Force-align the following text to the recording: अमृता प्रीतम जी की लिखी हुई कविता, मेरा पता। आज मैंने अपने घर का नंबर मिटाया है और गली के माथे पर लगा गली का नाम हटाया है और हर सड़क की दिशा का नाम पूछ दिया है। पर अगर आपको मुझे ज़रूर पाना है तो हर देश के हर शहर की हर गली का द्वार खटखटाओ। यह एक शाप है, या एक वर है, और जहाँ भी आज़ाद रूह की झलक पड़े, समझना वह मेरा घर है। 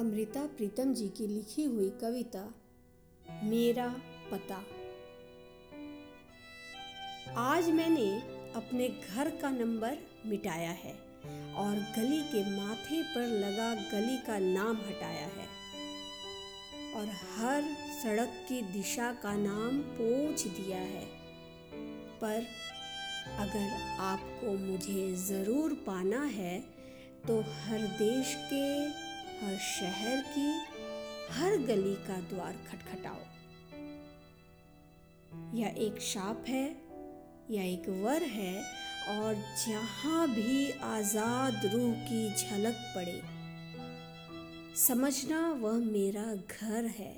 अमृता 0.00 0.40
प्रीतम 0.56 0.92
जी 0.94 1.08
की 1.08 1.26
लिखी 1.26 1.64
हुई 1.64 1.88
कविता, 2.00 2.42
मेरा 3.44 3.86
पता। 4.30 4.60
आज 7.40 7.68
मैंने 7.70 8.06
अपने 8.56 8.88
घर 8.88 9.30
का 9.30 9.50
नंबर 9.50 9.98
मिटाया 10.26 10.70
है 10.84 10.92
और 11.54 11.74
गली 11.96 12.20
के 12.22 12.44
माथे 12.56 13.02
पर 13.04 13.26
लगा 13.36 13.68
गली 13.74 14.16
का 14.16 14.38
नाम 14.38 14.76
हटाया 14.76 15.26
है 15.36 15.48
और 16.94 17.12
हर 17.34 17.62
सड़क 18.02 18.40
की 18.48 18.62
दिशा 18.72 19.12
का 19.12 19.36
नाम 19.36 19.78
पूछ 19.98 20.46
दिया 20.46 20.78
है। 20.78 21.04
पर 22.22 22.46
अगर 23.38 23.68
आपको 24.00 24.56
मुझे 24.58 25.12
ज़रूर 25.26 25.74
पाना 25.86 26.22
है 26.32 26.58
तो 27.28 27.40
हर 27.40 27.86
देश 27.98 28.34
के 28.52 28.99
हर 29.42 29.56
शहर 29.56 30.20
की 30.28 30.50
हर 31.32 31.56
गली 31.66 31.94
का 32.06 32.16
द्वार 32.28 32.56
खटखटाओ। 32.68 33.20
यह 35.54 35.74
एक 35.78 36.00
शाप 36.00 36.44
है, 36.48 36.64
या 37.50 37.62
एक 37.62 37.88
वर 38.04 38.22
है, 38.22 38.54
और 39.08 39.34
जहाँ 39.66 40.28
भी 40.28 40.70
आज़ाद 40.70 41.66
रूह 41.66 41.92
की 42.02 42.22
झलक 42.34 42.76
पड़े, 42.96 43.20
समझना 44.76 45.40
वह 45.52 45.78
मेरा 45.86 46.26
घर 46.34 46.84
है। 46.98 47.12